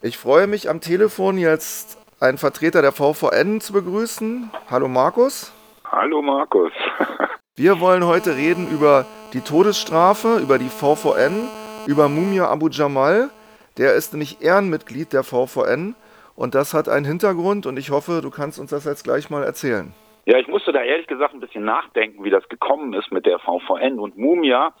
Ich 0.00 0.16
freue 0.16 0.46
mich 0.46 0.70
am 0.70 0.80
Telefon 0.80 1.38
jetzt 1.38 1.98
einen 2.20 2.38
Vertreter 2.38 2.82
der 2.82 2.92
VVN 2.92 3.60
zu 3.60 3.72
begrüßen. 3.72 4.48
Hallo 4.70 4.86
Markus. 4.86 5.52
Hallo 5.90 6.22
Markus. 6.22 6.70
Wir 7.56 7.80
wollen 7.80 8.06
heute 8.06 8.36
reden 8.36 8.70
über 8.70 9.06
die 9.32 9.40
Todesstrafe, 9.40 10.38
über 10.40 10.58
die 10.58 10.68
VVN, 10.68 11.48
über 11.88 12.08
Mumia 12.08 12.48
Abu 12.48 12.68
Jamal. 12.68 13.30
Der 13.76 13.94
ist 13.94 14.12
nämlich 14.12 14.40
Ehrenmitglied 14.40 15.12
der 15.12 15.24
VVN 15.24 15.96
und 16.36 16.54
das 16.54 16.74
hat 16.74 16.88
einen 16.88 17.04
Hintergrund 17.04 17.66
und 17.66 17.76
ich 17.76 17.90
hoffe, 17.90 18.20
du 18.22 18.30
kannst 18.30 18.60
uns 18.60 18.70
das 18.70 18.84
jetzt 18.84 19.02
gleich 19.02 19.30
mal 19.30 19.42
erzählen. 19.42 19.92
Ja, 20.26 20.38
ich 20.38 20.46
musste 20.46 20.70
da 20.70 20.80
ehrlich 20.80 21.08
gesagt 21.08 21.34
ein 21.34 21.40
bisschen 21.40 21.64
nachdenken, 21.64 22.22
wie 22.22 22.30
das 22.30 22.48
gekommen 22.48 22.92
ist 22.94 23.10
mit 23.10 23.26
der 23.26 23.40
VVN 23.40 23.98
und 23.98 24.16
Mumia, 24.16 24.72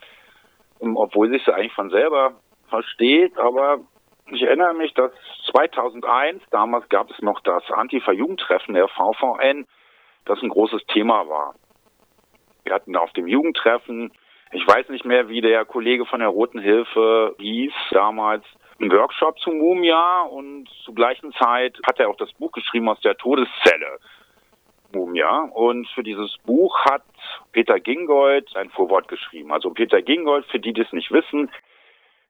obwohl 0.78 1.28
sich 1.28 1.44
sie 1.44 1.52
eigentlich 1.52 1.74
von 1.74 1.90
selber 1.90 2.34
versteht, 2.68 3.36
aber 3.36 3.80
ich 4.30 4.42
erinnere 4.42 4.74
mich, 4.74 4.92
dass 4.94 5.12
2001, 5.50 6.42
damals 6.50 6.88
gab 6.88 7.10
es 7.10 7.20
noch 7.20 7.40
das 7.40 7.62
Antifa-Jugendtreffen 7.70 8.74
der 8.74 8.88
VVN, 8.88 9.66
das 10.24 10.42
ein 10.42 10.48
großes 10.48 10.84
Thema 10.86 11.28
war. 11.28 11.54
Wir 12.64 12.74
hatten 12.74 12.96
auf 12.96 13.12
dem 13.12 13.26
Jugendtreffen, 13.26 14.12
ich 14.52 14.66
weiß 14.66 14.88
nicht 14.88 15.04
mehr, 15.04 15.28
wie 15.28 15.40
der 15.40 15.64
Kollege 15.64 16.06
von 16.06 16.20
der 16.20 16.28
Roten 16.28 16.58
Hilfe 16.58 17.34
hieß, 17.38 17.72
damals 17.90 18.44
einen 18.80 18.92
Workshop 18.92 19.38
zu 19.40 19.50
Mumia 19.50 20.22
und 20.22 20.68
zur 20.84 20.94
gleichen 20.94 21.32
Zeit 21.32 21.78
hat 21.86 21.98
er 21.98 22.08
auch 22.08 22.16
das 22.16 22.32
Buch 22.34 22.52
geschrieben 22.52 22.88
aus 22.88 23.00
der 23.00 23.16
Todeszelle. 23.16 23.98
Mumia. 24.94 25.48
Und 25.52 25.88
für 25.88 26.02
dieses 26.02 26.36
Buch 26.46 26.78
hat 26.84 27.02
Peter 27.52 27.78
Gingold 27.80 28.54
ein 28.56 28.70
Vorwort 28.70 29.08
geschrieben. 29.08 29.52
Also 29.52 29.70
Peter 29.70 30.00
Gingold, 30.00 30.46
für 30.46 30.60
die, 30.60 30.72
die 30.72 30.82
es 30.82 30.92
nicht 30.92 31.10
wissen, 31.10 31.50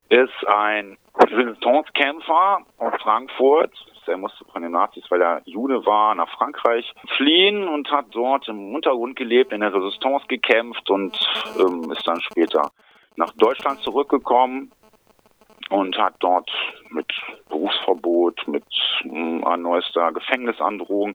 ist 0.08 0.46
ein 0.46 0.96
Resistance-Kämpfer 1.14 2.60
aus 2.78 3.02
Frankfurt. 3.02 3.72
Er 4.06 4.16
musste 4.16 4.44
von 4.46 4.62
den 4.62 4.72
Nazis, 4.72 5.04
weil 5.10 5.20
er 5.20 5.42
Jude 5.44 5.84
war, 5.84 6.14
nach 6.14 6.30
Frankreich 6.30 6.94
fliehen 7.16 7.68
und 7.68 7.90
hat 7.90 8.06
dort 8.12 8.48
im 8.48 8.74
Untergrund 8.74 9.16
gelebt, 9.16 9.52
in 9.52 9.60
der 9.60 9.74
Resistance 9.74 10.26
gekämpft 10.28 10.88
und 10.88 11.18
ähm, 11.58 11.92
ist 11.92 12.08
dann 12.08 12.20
später 12.22 12.70
nach 13.16 13.32
Deutschland 13.32 13.80
zurückgekommen 13.80 14.72
und 15.68 15.98
hat 15.98 16.14
dort 16.20 16.50
mit 16.88 17.12
Berufsverbot, 17.50 18.48
mit 18.48 18.64
äh, 19.04 19.56
neuester 19.58 20.10
Gefängnisandrohung 20.12 21.14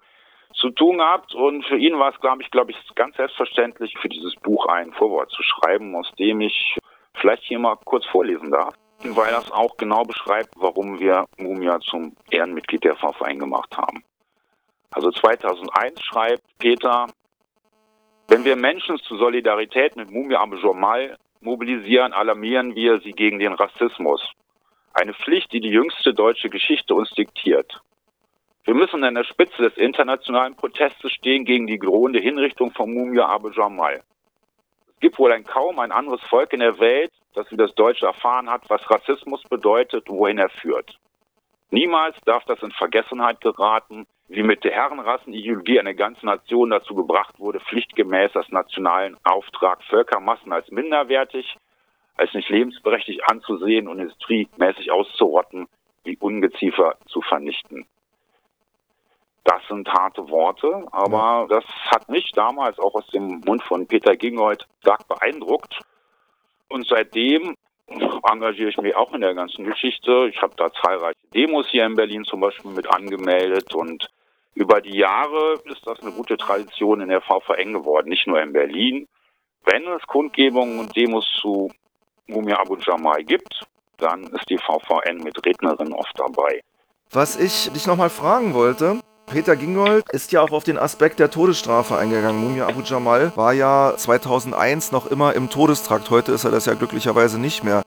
zu 0.54 0.70
tun 0.70 1.00
gehabt. 1.00 1.34
Und 1.34 1.66
für 1.66 1.78
ihn 1.78 1.98
war 1.98 2.14
es, 2.14 2.20
glaube 2.20 2.44
ich, 2.44 2.52
glaube 2.52 2.70
ich, 2.70 2.78
ganz 2.94 3.16
selbstverständlich, 3.16 3.98
für 4.00 4.10
dieses 4.10 4.36
Buch 4.36 4.68
ein 4.68 4.94
Vorwort 4.94 5.32
zu 5.32 5.42
schreiben, 5.42 5.96
aus 5.96 6.12
dem 6.20 6.42
ich 6.42 6.78
vielleicht 7.16 7.44
hier 7.44 7.58
mal 7.58 7.78
kurz 7.86 8.06
vorlesen 8.06 8.52
darf 8.52 8.76
weil 9.12 9.32
das 9.32 9.52
auch 9.52 9.78
genau 9.78 10.04
beschreibt, 10.04 10.54
warum 10.56 11.00
wir 11.00 11.26
Mumia 11.38 11.80
zum 11.82 12.16
Ehrenmitglied 12.32 12.84
der 12.84 12.96
VVN 12.96 13.40
gemacht 13.40 13.76
haben. 13.78 14.04
Also 14.92 15.12
2001 15.12 16.02
schreibt 16.04 16.44
Peter, 16.60 17.08
wenn 18.28 18.46
wir 18.46 18.56
Menschen 18.56 18.98
zur 19.00 19.18
Solidarität 19.18 19.96
mit 19.96 20.10
Mumia 20.10 20.40
Abu 20.40 20.56
Jamal 20.56 21.18
mobilisieren, 21.42 22.14
alarmieren 22.14 22.76
wir 22.76 23.00
sie 23.02 23.12
gegen 23.12 23.40
den 23.40 23.54
Rassismus. 23.54 24.22
Eine 24.94 25.14
Pflicht, 25.14 25.52
die 25.52 25.60
die 25.60 25.70
jüngste 25.70 26.14
deutsche 26.14 26.50
Geschichte 26.50 26.96
uns 26.96 27.10
diktiert. 27.12 27.82
Wir 28.64 28.76
müssen 28.76 29.04
an 29.04 29.16
der 29.16 29.26
Spitze 29.26 29.64
des 29.64 29.78
internationalen 29.78 30.56
Protestes 30.56 31.12
stehen 31.12 31.44
gegen 31.44 31.68
die 31.68 31.80
drohende 31.80 32.20
Hinrichtung 32.20 32.72
von 32.72 32.94
Mumia 32.94 33.28
Abu 33.28 33.50
Jamal. 33.50 34.02
Es 34.88 35.00
gibt 35.02 35.20
wohl 35.20 35.34
ein 35.34 35.44
kaum 35.44 35.80
ein 35.80 35.92
anderes 35.92 36.22
Volk 36.30 36.54
in 36.54 36.62
der 36.62 36.80
Welt, 36.80 37.12
das 37.34 37.50
wie 37.52 37.58
das 37.58 37.74
Deutsche 37.76 38.06
erfahren 38.06 38.50
hat, 38.50 38.70
was 38.70 38.90
Rassismus 38.90 39.44
bedeutet, 39.44 40.10
wohin 40.10 40.38
er 40.38 40.50
führt. 40.50 40.98
Niemals 41.72 42.16
darf 42.26 42.46
das 42.46 42.62
in 42.62 42.72
Vergessenheit 42.72 43.42
geraten, 43.42 44.06
wie 44.28 44.44
mit 44.44 44.64
der 44.64 44.74
Herrenrassenideologie 44.74 45.80
eine 45.80 45.96
ganze 45.96 46.26
Nation 46.26 46.70
dazu 46.70 46.96
gebracht 46.96 47.40
wurde, 47.40 47.60
pflichtgemäß 47.60 48.32
das 48.34 48.50
nationalen 48.50 49.18
Auftrag 49.24 49.84
Völkermassen 49.84 50.54
als 50.54 50.70
minderwertig, 50.70 51.58
als 52.16 52.34
nicht 52.34 52.50
lebensberechtigt 52.50 53.22
anzusehen 53.30 53.88
und 53.88 54.00
industriemäßig 54.00 54.92
auszurotten, 54.92 55.68
wie 56.04 56.18
Ungeziefer 56.18 56.96
zu 57.08 57.22
vernichten. 57.22 57.88
Das 59.44 59.62
sind 59.68 59.90
harte 59.90 60.30
Worte, 60.30 60.86
aber 60.92 61.48
das 61.50 61.66
hat 61.92 62.08
mich 62.08 62.32
damals 62.32 62.80
auch 62.80 62.96
aus 62.96 63.08
dem 63.08 63.42
Mund 63.46 63.62
von 63.64 63.88
Peter 63.88 64.16
Gingold 64.16 64.66
stark 64.82 65.08
beeindruckt. 65.08 65.80
Und 66.74 66.88
seitdem 66.88 67.56
engagiere 67.88 68.70
ich 68.70 68.78
mich 68.78 68.96
auch 68.96 69.14
in 69.14 69.22
der 69.22 69.36
ganzen 69.36 69.64
Geschichte. 69.64 70.28
Ich 70.34 70.42
habe 70.42 70.56
da 70.58 70.72
zahlreiche 70.74 71.20
Demos 71.32 71.68
hier 71.70 71.86
in 71.86 71.94
Berlin 71.94 72.24
zum 72.24 72.40
Beispiel 72.40 72.72
mit 72.72 72.92
angemeldet 72.92 73.76
und 73.76 74.10
über 74.56 74.82
die 74.82 74.98
Jahre 74.98 75.62
ist 75.66 75.86
das 75.86 76.02
eine 76.02 76.12
gute 76.12 76.36
Tradition 76.36 77.02
in 77.02 77.10
der 77.10 77.22
VVN 77.22 77.74
geworden, 77.74 78.10
nicht 78.10 78.26
nur 78.26 78.42
in 78.42 78.54
Berlin. 78.54 79.08
Wenn 79.66 79.88
es 79.88 80.02
Kundgebungen 80.08 80.80
und 80.80 80.96
Demos 80.96 81.32
zu 81.40 81.70
Mumia 82.26 82.60
Abu 82.60 82.76
Jamal 82.78 83.24
gibt, 83.24 83.62
dann 83.98 84.24
ist 84.24 84.50
die 84.50 84.58
VVN 84.58 85.18
mit 85.18 85.46
Rednerinnen 85.46 85.94
oft 85.94 86.18
dabei. 86.18 86.60
Was 87.12 87.40
ich 87.40 87.72
dich 87.72 87.86
nochmal 87.86 88.10
fragen 88.10 88.56
wollte, 88.56 89.00
Peter 89.34 89.56
Gingold 89.56 90.04
ist 90.12 90.32
ja 90.32 90.42
auch 90.42 90.52
auf 90.52 90.64
den 90.64 90.78
Aspekt 90.78 91.20
der 91.20 91.32
Todesstrafe 91.32 91.98
eingegangen. 91.98 92.40
Mumia 92.40 92.68
Abu 92.68 92.82
Jamal 92.82 93.36
war 93.36 93.52
ja 93.52 93.96
2001 93.98 94.92
noch 94.92 95.08
immer 95.08 95.34
im 95.34 95.50
Todestrakt. 95.50 96.12
Heute 96.12 96.34
ist 96.34 96.46
er 96.46 96.52
das 96.52 96.68
ja 96.68 96.76
glücklicherweise 96.76 97.42
nicht 97.42 97.64
mehr. 97.64 97.82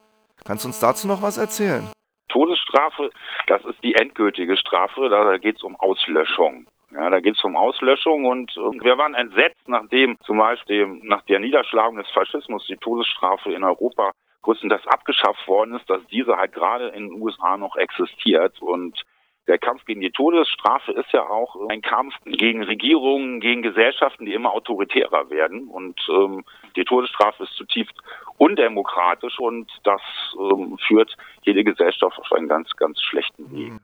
Kannst 0.45 0.65
du 0.65 0.69
uns 0.69 0.81
dazu 0.81 1.07
noch 1.07 1.23
was 1.23 1.39
erzählen? 1.39 1.87
Todesstrafe, 2.29 3.11
das 3.47 3.65
ist 3.65 3.81
die 3.85 3.95
endgültige 3.95 4.57
Strafe. 4.57 5.09
Da 5.09 5.39
geht 5.39 5.55
es 5.55 5.63
um 5.63 5.77
Auslöschung. 5.77 6.67
Ja, 6.91 7.11
da 7.11 7.21
geht 7.21 7.37
es 7.37 7.45
um 7.45 7.57
Auslöschung 7.57 8.25
und, 8.25 8.57
und, 8.57 8.83
wir 8.83 8.99
waren 8.99 9.15
entsetzt, 9.15 9.69
nachdem 9.69 10.19
zum 10.27 10.39
Beispiel 10.39 10.99
nach 11.03 11.23
der 11.27 11.39
Niederschlagung 11.39 11.97
des 11.97 12.11
Faschismus 12.11 12.67
die 12.67 12.77
Todesstrafe 12.77 13.53
in 13.53 13.63
Europa 13.63 14.11
größtenteils 14.43 14.87
abgeschafft 14.89 15.47
worden 15.47 15.77
ist, 15.77 15.89
dass 15.89 16.05
diese 16.11 16.37
halt 16.37 16.53
gerade 16.53 16.89
in 16.89 17.09
den 17.09 17.23
USA 17.23 17.57
noch 17.57 17.77
existiert 17.77 18.61
und 18.61 19.01
der 19.49 19.59
Kampf 19.59 19.85
gegen 19.85 20.01
die 20.01 20.11
Todesstrafe 20.11 20.93
ist 20.93 21.13
ja 21.13 21.23
auch 21.29 21.57
ein 21.69 21.83
Kampf 21.83 22.15
gegen 22.25 22.63
Regierungen, 22.63 23.41
gegen 23.41 23.63
Gesellschaften, 23.63 24.27
die 24.27 24.35
immer 24.35 24.53
autoritärer 24.53 25.31
werden. 25.31 25.69
Und 25.69 26.01
ähm, 26.09 26.45
die 26.75 26.85
Todesstrafe 26.85 27.45
ist 27.45 27.55
zutiefst 27.55 27.95
undemokratisch 28.39 29.39
und 29.39 29.71
das 29.85 30.01
ähm, 30.39 30.79
führt 30.87 31.17
jede 31.43 31.65
Gesellschaft 31.65 32.19
auf 32.19 32.33
einen 32.33 32.49
ganz, 32.49 32.71
ganz 32.77 33.01
schlechten 33.01 33.51
Weg. 33.53 33.73
Mhm. 33.73 33.81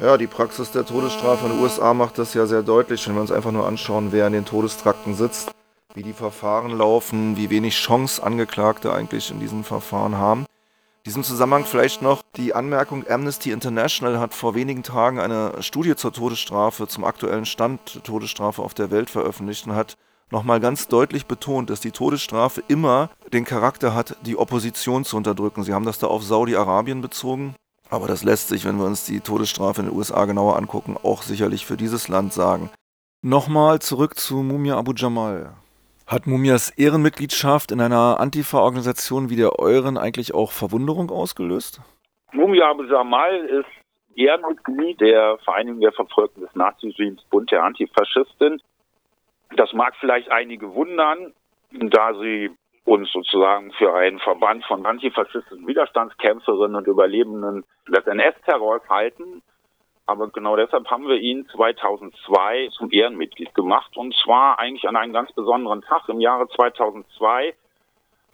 Ja, 0.00 0.16
die 0.16 0.28
Praxis 0.28 0.70
der 0.70 0.86
Todesstrafe 0.86 1.46
in 1.46 1.52
den 1.52 1.60
USA 1.60 1.92
macht 1.92 2.18
das 2.18 2.32
ja 2.34 2.46
sehr 2.46 2.62
deutlich, 2.62 3.06
wenn 3.08 3.14
wir 3.16 3.20
uns 3.20 3.32
einfach 3.32 3.50
nur 3.50 3.66
anschauen, 3.66 4.12
wer 4.12 4.28
in 4.28 4.32
den 4.32 4.44
Todestrakten 4.44 5.14
sitzt, 5.14 5.52
wie 5.94 6.04
die 6.04 6.12
Verfahren 6.12 6.76
laufen, 6.76 7.36
wie 7.36 7.50
wenig 7.50 7.74
Chance 7.74 8.22
Angeklagte 8.22 8.92
eigentlich 8.92 9.32
in 9.32 9.40
diesen 9.40 9.64
Verfahren 9.64 10.16
haben 10.16 10.46
diesem 11.08 11.24
Zusammenhang 11.24 11.64
vielleicht 11.64 12.02
noch 12.02 12.20
die 12.36 12.54
Anmerkung, 12.54 13.02
Amnesty 13.08 13.50
International 13.50 14.20
hat 14.20 14.34
vor 14.34 14.54
wenigen 14.54 14.82
Tagen 14.82 15.18
eine 15.18 15.62
Studie 15.62 15.96
zur 15.96 16.12
Todesstrafe, 16.12 16.86
zum 16.86 17.04
aktuellen 17.04 17.46
Stand 17.46 17.94
der 17.94 18.02
Todesstrafe 18.02 18.60
auf 18.60 18.74
der 18.74 18.90
Welt 18.90 19.08
veröffentlicht 19.08 19.66
und 19.66 19.74
hat 19.74 19.96
nochmal 20.30 20.60
ganz 20.60 20.86
deutlich 20.86 21.24
betont, 21.24 21.70
dass 21.70 21.80
die 21.80 21.92
Todesstrafe 21.92 22.62
immer 22.68 23.08
den 23.32 23.46
Charakter 23.46 23.94
hat, 23.94 24.16
die 24.26 24.36
Opposition 24.36 25.06
zu 25.06 25.16
unterdrücken. 25.16 25.62
Sie 25.62 25.72
haben 25.72 25.86
das 25.86 25.98
da 25.98 26.08
auf 26.08 26.22
Saudi-Arabien 26.22 27.00
bezogen, 27.00 27.54
aber 27.88 28.06
das 28.06 28.22
lässt 28.22 28.48
sich, 28.48 28.66
wenn 28.66 28.76
wir 28.76 28.84
uns 28.84 29.06
die 29.06 29.20
Todesstrafe 29.20 29.80
in 29.80 29.86
den 29.88 29.96
USA 29.96 30.26
genauer 30.26 30.56
angucken, 30.56 30.98
auch 31.02 31.22
sicherlich 31.22 31.64
für 31.64 31.78
dieses 31.78 32.08
Land 32.08 32.34
sagen. 32.34 32.68
Nochmal 33.22 33.78
zurück 33.78 34.20
zu 34.20 34.42
Mumia 34.42 34.76
Abu 34.76 34.92
Jamal. 34.94 35.54
Hat 36.08 36.26
Mumias 36.26 36.70
Ehrenmitgliedschaft 36.70 37.70
in 37.70 37.82
einer 37.82 38.18
Antifa-Organisation 38.18 39.28
wie 39.28 39.36
der 39.36 39.58
euren 39.58 39.98
eigentlich 39.98 40.32
auch 40.32 40.52
Verwunderung 40.52 41.10
ausgelöst? 41.10 41.82
Mumia 42.32 42.70
Abu 42.70 42.84
Jamal 42.84 43.36
ist 43.44 43.68
Ehrenmitglied 44.16 45.02
der 45.02 45.36
Vereinigung 45.44 45.82
der 45.82 45.92
Verfolgten 45.92 46.40
des 46.40 46.54
Naziregimes 46.54 47.22
Bund 47.24 47.50
der 47.50 47.62
Antifaschisten. 47.62 48.62
Das 49.54 49.74
mag 49.74 49.94
vielleicht 50.00 50.30
einige 50.30 50.72
wundern, 50.72 51.34
da 51.72 52.14
sie 52.14 52.52
uns 52.86 53.12
sozusagen 53.12 53.70
für 53.72 53.92
einen 53.94 54.18
Verband 54.18 54.64
von 54.64 54.86
antifaschistischen 54.86 55.66
Widerstandskämpferinnen 55.66 56.76
und 56.76 56.86
Überlebenden 56.86 57.66
des 57.86 58.06
NS-Terrors 58.06 58.80
halten. 58.88 59.42
Aber 60.08 60.28
genau 60.28 60.56
deshalb 60.56 60.90
haben 60.90 61.06
wir 61.06 61.18
ihn 61.18 61.46
2002 61.54 62.70
zum 62.72 62.90
Ehrenmitglied 62.90 63.54
gemacht. 63.54 63.94
Und 63.94 64.14
zwar 64.24 64.58
eigentlich 64.58 64.88
an 64.88 64.96
einem 64.96 65.12
ganz 65.12 65.30
besonderen 65.32 65.82
Tag. 65.82 66.08
Im 66.08 66.18
Jahre 66.18 66.48
2002 66.48 67.54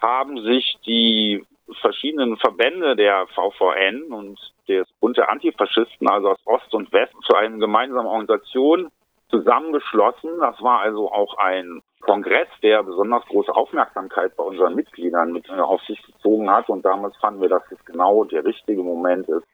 haben 0.01 0.41
sich 0.45 0.79
die 0.87 1.45
verschiedenen 1.81 2.37
Verbände 2.37 2.95
der 2.95 3.27
VVN 3.27 4.05
und 4.13 4.39
des 4.69 4.87
Bund 5.01 5.17
der 5.17 5.31
Antifaschisten, 5.31 6.09
also 6.09 6.31
aus 6.31 6.39
Ost 6.45 6.73
und 6.75 6.93
West, 6.93 7.13
zu 7.27 7.35
einer 7.35 7.59
gemeinsamen 7.59 8.07
Organisation 8.07 8.93
zusammengeschlossen. 9.31 10.31
Das 10.39 10.63
war 10.63 10.79
also 10.79 11.11
auch 11.11 11.39
ein 11.39 11.83
Kongress, 12.03 12.49
der 12.63 12.85
besonders 12.85 13.25
große 13.27 13.53
Aufmerksamkeit 13.53 14.37
bei 14.37 14.45
unseren 14.45 14.77
Mitgliedern 14.77 15.33
mit 15.33 15.51
auf 15.51 15.83
sich 15.83 16.01
gezogen 16.05 16.49
hat. 16.49 16.69
Und 16.69 16.85
damals 16.85 17.17
fanden 17.17 17.41
wir, 17.41 17.49
dass 17.49 17.65
es 17.73 17.85
genau 17.85 18.23
der 18.23 18.45
richtige 18.45 18.85
Moment 18.85 19.29
ist, 19.29 19.47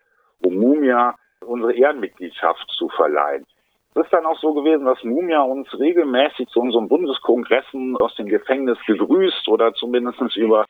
um 0.43 0.57
Mumia 0.57 1.15
unsere 1.45 1.73
Ehrenmitgliedschaft 1.75 2.69
zu 2.71 2.89
verleihen. 2.89 3.47
Es 3.95 4.05
ist 4.05 4.13
dann 4.13 4.25
auch 4.25 4.39
so 4.39 4.55
gewesen, 4.55 4.85
dass 4.85 5.03
Mumia 5.03 5.43
uns 5.43 5.69
regelmäßig 5.77 6.49
zu 6.49 6.61
unseren 6.61 6.89
Bundeskongressen 6.89 7.97
aus 7.97 8.15
dem 8.15 8.29
Gefängnis 8.29 8.79
gegrüßt 8.87 9.49
oder 9.49 9.75
zumindest 9.75 10.37
über 10.37 10.67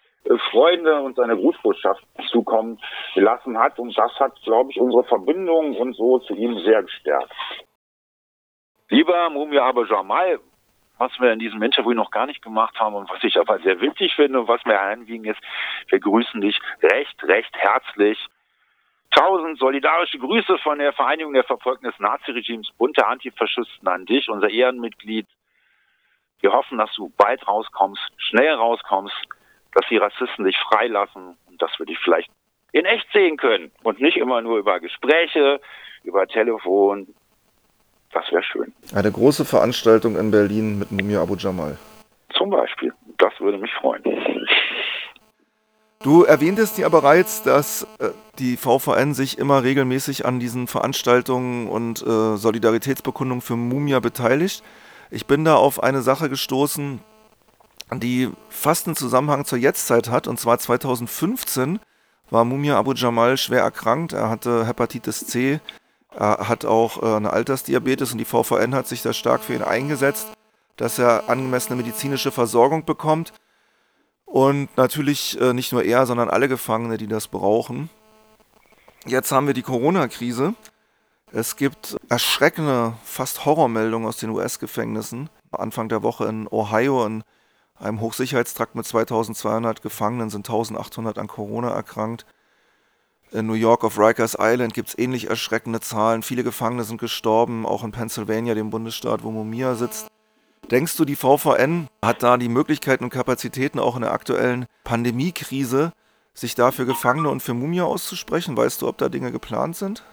Freunde 0.51 1.03
und 1.03 1.17
seine 1.17 1.37
Grußbotschaft 1.37 2.03
zukommen 2.31 2.79
gelassen 3.15 3.59
hat. 3.59 3.79
Und 3.79 3.97
das 3.97 4.13
hat, 4.19 4.41
glaube 4.43 4.71
ich, 4.71 4.81
unsere 4.81 5.05
Verbindung 5.05 5.77
und 5.77 5.95
so 5.95 6.19
zu 6.21 6.35
ihm 6.35 6.59
sehr 6.61 6.83
gestärkt. 6.83 7.33
Lieber 8.89 9.29
Mumia 9.29 9.65
Abu 9.67 9.85
Jamal, 9.85 10.41
was 10.97 11.13
wir 11.21 11.33
in 11.33 11.39
diesem 11.39 11.63
Interview 11.63 11.93
noch 11.93 12.11
gar 12.11 12.27
nicht 12.27 12.43
gemacht 12.43 12.81
haben 12.81 12.95
und 12.95 13.11
was 13.11 13.23
ich 13.23 13.39
aber 13.39 13.59
sehr 13.59 13.81
wichtig 13.81 14.15
finde 14.15 14.41
und 14.41 14.49
was 14.49 14.65
mir 14.65 14.81
anliegen 14.81 15.27
ist, 15.27 15.41
wir 15.89 16.01
grüßen 16.01 16.41
dich 16.41 16.59
recht, 16.83 17.23
recht 17.25 17.55
herzlich 17.55 18.19
Tausend 19.11 19.59
solidarische 19.59 20.19
Grüße 20.19 20.59
von 20.59 20.79
der 20.79 20.93
Vereinigung 20.93 21.33
der 21.33 21.45
Verfolgten 21.45 21.87
des 21.87 21.99
Naziregimes 21.99 22.71
Bund 22.79 22.97
der 22.97 23.09
Antifaschisten 23.09 23.89
an 23.89 24.07
dich, 24.07 24.29
unser 24.29 24.49
Ehrenmitglied. 24.49 25.27
Wir 26.41 26.53
hoffen, 26.53 26.79
dass 26.79 26.95
du 26.95 27.13
bald 27.17 27.47
rauskommst, 27.47 28.03
schnell 28.17 28.55
rauskommst, 28.55 29.15
dass 29.75 29.87
die 29.89 29.97
Rassisten 29.97 30.45
dich 30.45 30.57
freilassen 30.59 31.37
und 31.49 31.61
dass 31.61 31.77
wir 31.79 31.87
dich 31.87 31.99
vielleicht 31.99 32.31
in 32.73 32.85
echt 32.85 33.07
sehen 33.13 33.37
können 33.37 33.73
und 33.83 34.01
nicht 34.01 34.17
immer 34.17 34.41
nur 34.41 34.59
über 34.59 34.79
Gespräche, 34.79 35.61
über 36.05 36.27
Telefon. 36.27 37.09
Das 38.13 38.31
wäre 38.31 38.43
schön. 38.43 38.73
Eine 38.95 39.11
große 39.11 39.45
Veranstaltung 39.45 40.17
in 40.17 40.31
Berlin 40.31 40.79
mit 40.79 40.91
Mumia 40.91 41.23
Abu 41.23 41.35
Jamal. 41.37 41.77
Zum 42.35 42.51
Beispiel. 42.51 42.93
Das 43.19 43.39
würde 43.41 43.59
mich 43.59 43.73
freuen. 43.75 44.03
Du 46.03 46.23
erwähntest 46.25 46.79
ja 46.79 46.89
bereits, 46.89 47.43
dass 47.43 47.87
äh, 47.99 48.09
die 48.39 48.57
VVN 48.57 49.13
sich 49.13 49.37
immer 49.37 49.63
regelmäßig 49.63 50.25
an 50.25 50.41
diesen 50.41 50.67
Veranstaltungen 50.67 51.69
und 51.69 52.01
äh, 52.01 52.39
Solidaritätsbekundungen 52.39 53.43
für 53.43 53.57
Mumia 53.57 54.01
beteiligt. 54.01 54.63
Ich 55.11 55.27
bin 55.27 55.45
da 55.45 55.57
auf 55.57 55.83
eine 55.83 56.01
Sache 56.01 56.31
gestoßen, 56.31 57.01
die 57.93 58.31
fast 58.49 58.87
einen 58.87 58.97
Zusammenhang 58.97 59.45
zur 59.45 59.59
Jetztzeit 59.59 60.09
hat. 60.09 60.27
Und 60.27 60.41
zwar 60.41 60.59
2015 60.59 61.81
war 62.31 62.47
Mumia 62.47 62.79
Abu 62.79 62.95
Jamal 62.95 63.37
schwer 63.37 63.61
erkrankt. 63.61 64.15
Er 64.15 64.31
hatte 64.31 64.67
Hepatitis 64.67 65.27
C, 65.27 65.61
er 66.17 66.49
hat 66.49 66.65
auch 66.65 67.03
äh, 67.03 67.17
eine 67.17 67.31
Altersdiabetes 67.31 68.13
und 68.13 68.19
die 68.19 68.25
VVN 68.25 68.75
hat 68.75 68.87
sich 68.87 69.03
da 69.03 69.13
stark 69.13 69.43
für 69.43 69.53
ihn 69.53 69.63
eingesetzt, 69.63 70.29
dass 70.77 70.99
er 70.99 71.29
angemessene 71.29 71.77
medizinische 71.77 72.31
Versorgung 72.31 72.87
bekommt. 72.87 73.35
Und 74.31 74.69
natürlich 74.77 75.41
äh, 75.41 75.53
nicht 75.53 75.73
nur 75.73 75.83
er, 75.83 76.07
sondern 76.07 76.31
alle 76.31 76.47
Gefangene, 76.47 76.97
die 76.99 77.09
das 77.09 77.27
brauchen. 77.27 77.91
Jetzt 79.05 79.33
haben 79.33 79.49
wir 79.49 79.55
die 79.55 79.63
Corona-Krise. 79.63 80.55
Es 81.33 81.57
gibt 81.57 81.97
erschreckende, 82.09 82.95
fast 83.03 83.45
Horrormeldungen 83.45 84.07
aus 84.07 84.19
den 84.19 84.31
US-Gefängnissen. 84.31 85.31
Anfang 85.51 85.89
der 85.89 86.05
Woche 86.05 86.27
in 86.27 86.47
Ohio, 86.47 87.05
in 87.07 87.25
einem 87.75 88.01
Hochsicherheitstrakt 88.01 88.77
mit 88.77 88.87
2200 88.87 89.83
Gefangenen, 89.83 90.31
sind 90.31 90.49
1800 90.49 91.19
an 91.19 91.27
Corona 91.27 91.71
erkrankt. 91.71 92.25
In 93.33 93.47
New 93.47 93.55
York 93.55 93.83
auf 93.83 93.99
Rikers 93.99 94.37
Island 94.39 94.75
gibt 94.75 94.91
es 94.91 94.99
ähnlich 94.99 95.29
erschreckende 95.29 95.81
Zahlen. 95.81 96.23
Viele 96.23 96.45
Gefangene 96.45 96.85
sind 96.85 97.01
gestorben, 97.01 97.67
auch 97.67 97.83
in 97.83 97.91
Pennsylvania, 97.91 98.55
dem 98.55 98.71
Bundesstaat, 98.71 99.25
wo 99.25 99.33
Mumia 99.33 99.75
sitzt. 99.75 100.10
Denkst 100.71 100.97
du, 100.99 101.05
die 101.05 101.17
VVN 101.17 101.89
hat 102.01 102.23
da 102.23 102.37
die 102.37 102.49
Möglichkeiten 102.49 103.03
und 103.03 103.11
Kapazitäten 103.11 103.81
auch 103.81 103.97
in 103.97 104.03
der 104.03 104.13
aktuellen 104.13 104.67
Pandemiekrise, 104.85 105.93
sich 106.33 106.55
da 106.55 106.71
für 106.71 106.87
Gefangene 106.87 107.29
und 107.29 107.43
für 107.43 107.55
Mumia 107.55 107.83
auszusprechen? 107.83 108.57
Weißt 108.57 108.81
du, 108.81 108.87
ob 108.87 108.97
da 108.97 109.09
Dinge 109.09 109.33
geplant 109.33 109.75
sind? 109.75 110.05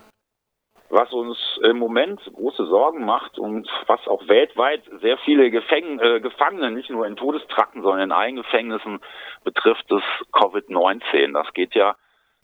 Was 0.89 1.13
uns 1.13 1.37
im 1.63 1.77
Moment 1.77 2.19
große 2.33 2.65
Sorgen 2.65 3.05
macht 3.05 3.37
und 3.37 3.69
was 3.85 3.99
auch 4.07 4.27
weltweit 4.27 4.81
sehr 5.01 5.19
viele 5.19 5.51
Gefäng 5.51 5.99
äh, 5.99 6.21
Gefangene, 6.21 6.71
nicht 6.71 6.89
nur 6.89 7.05
in 7.05 7.17
Todestrakten, 7.17 7.83
sondern 7.83 8.09
in 8.09 8.11
Eingefängnissen 8.11 8.99
betrifft, 9.43 9.85
ist 9.91 10.33
Covid-19. 10.33 11.33
Das 11.33 11.53
geht 11.53 11.75
ja 11.75 11.95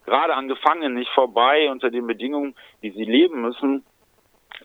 gerade 0.06 0.36
an 0.36 0.50
Gefangenen 0.50 0.94
nicht 0.94 1.10
vorbei 1.15 1.71
unter 1.71 1.89
den 1.89 2.06
Bedingungen, 2.06 2.54
die 2.83 2.92
sie 2.92 3.06
leben 3.06 3.42
müssen, 3.42 3.83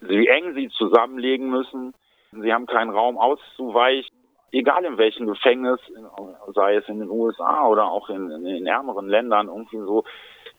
wie 0.01 0.27
eng 0.27 0.53
sie 0.53 0.69
zusammenlegen 0.69 1.49
müssen, 1.49 1.95
Sie 2.31 2.53
haben 2.53 2.65
keinen 2.67 2.91
Raum 2.91 3.17
auszuweichen, 3.17 4.15
egal 4.51 4.85
in 4.85 4.97
welchem 4.97 5.27
Gefängnis, 5.27 5.79
sei 6.53 6.75
es 6.75 6.87
in 6.87 6.99
den 6.99 7.09
USA 7.09 7.67
oder 7.67 7.85
auch 7.85 8.09
in, 8.09 8.29
in, 8.31 8.45
in 8.45 8.67
ärmeren 8.67 9.07
Ländern, 9.07 9.47
irgendwie 9.47 9.77
so, 9.79 10.03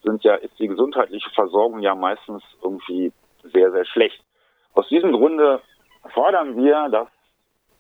sind 0.03 0.25
ja, 0.25 0.35
ist 0.37 0.59
die 0.59 0.69
gesundheitliche 0.69 1.31
Versorgung 1.31 1.81
ja 1.81 1.95
meistens 1.95 2.43
irgendwie 2.63 3.13
sehr, 3.53 3.71
sehr 3.71 3.85
schlecht. 3.85 4.23
Aus 4.75 4.89
diesem 4.89 5.13
Grunde 5.13 5.61
fordern 6.15 6.57
wir, 6.57 6.89
dass 6.89 7.09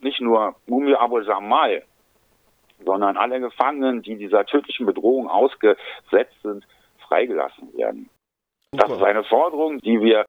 nicht 0.01 0.21
nur 0.21 0.57
Mumia 0.67 0.99
Abu 0.99 1.21
Jamal, 1.21 1.83
sondern 2.85 3.17
alle 3.17 3.41
Gefangenen, 3.41 4.03
die 4.03 4.17
dieser 4.17 4.45
tödlichen 4.47 4.87
Bedrohung 4.87 5.29
ausgesetzt 5.29 6.37
sind, 6.43 6.67
freigelassen 7.07 7.77
werden. 7.77 8.09
Das 8.73 8.91
ist 8.91 9.03
eine 9.03 9.25
Forderung, 9.25 9.79
die 9.81 10.01
wir 10.01 10.25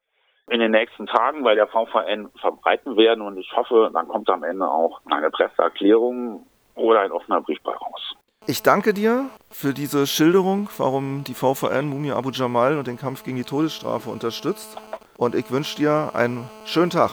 in 0.50 0.60
den 0.60 0.72
nächsten 0.72 1.06
Tagen 1.06 1.44
bei 1.44 1.54
der 1.54 1.68
VVN 1.68 2.30
verbreiten 2.40 2.96
werden 2.96 3.22
und 3.22 3.38
ich 3.38 3.52
hoffe, 3.56 3.90
dann 3.92 4.08
kommt 4.08 4.28
am 4.28 4.42
Ende 4.42 4.66
auch 4.68 5.00
eine 5.10 5.30
Presseerklärung 5.30 6.46
oder 6.74 7.00
ein 7.00 7.12
offener 7.12 7.40
Brief 7.40 7.60
bei 7.62 7.72
raus. 7.72 8.16
Ich 8.46 8.62
danke 8.62 8.92
dir 8.92 9.30
für 9.50 9.72
diese 9.72 10.06
Schilderung, 10.06 10.68
warum 10.76 11.22
die 11.22 11.34
VVN 11.34 11.88
Mumia 11.88 12.16
Abu 12.16 12.30
Jamal 12.30 12.76
und 12.76 12.88
den 12.88 12.96
Kampf 12.96 13.22
gegen 13.22 13.36
die 13.36 13.44
Todesstrafe 13.44 14.10
unterstützt. 14.10 14.76
Und 15.16 15.36
ich 15.36 15.52
wünsche 15.52 15.76
dir 15.76 16.10
einen 16.14 16.50
schönen 16.66 16.90
Tag. 16.90 17.12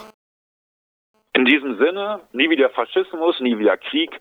In 1.33 1.45
diesem 1.45 1.77
Sinne, 1.77 2.21
nie 2.33 2.49
wieder 2.49 2.71
Faschismus, 2.71 3.39
nie 3.41 3.59
wieder 3.59 3.77
Krieg, 3.77 4.19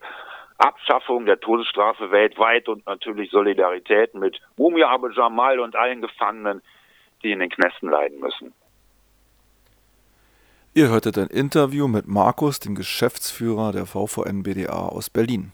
Abschaffung 0.59 1.25
der 1.25 1.39
Todesstrafe 1.39 2.11
weltweit 2.11 2.69
und 2.69 2.85
natürlich 2.85 3.31
Solidarität 3.31 4.13
mit 4.13 4.39
Mumia 4.57 4.89
Abu 4.89 5.07
Jamal 5.09 5.59
und 5.59 5.75
allen 5.75 6.01
Gefangenen, 6.01 6.61
die 7.23 7.31
in 7.31 7.39
den 7.39 7.49
Knästen 7.49 7.89
leiden 7.89 8.19
müssen. 8.19 8.53
Ihr 10.75 10.87
hörtet 10.87 11.17
ein 11.17 11.29
Interview 11.29 11.87
mit 11.87 12.07
Markus, 12.07 12.59
dem 12.59 12.75
Geschäftsführer 12.75 13.71
der 13.71 13.87
VVN 13.87 14.43
BDA 14.43 14.85
aus 14.87 15.09
Berlin. 15.09 15.51